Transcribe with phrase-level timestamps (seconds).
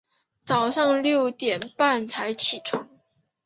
[0.43, 2.89] 早上六点半才起床